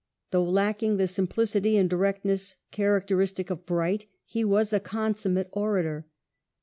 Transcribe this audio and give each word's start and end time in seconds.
Though 0.31 0.49
lacking 0.49 0.97
the 0.97 1.05
simplicity 1.05 1.77
and 1.77 1.87
direct 1.87 2.25
ness 2.25 2.55
characteristic 2.71 3.51
of 3.51 3.67
Bright, 3.67 4.07
he 4.25 4.43
was 4.43 4.73
a 4.73 4.79
consummate 4.79 5.49
orator. 5.51 6.07